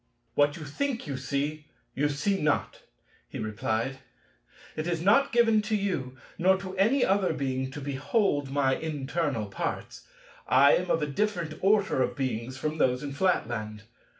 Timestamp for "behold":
7.79-8.49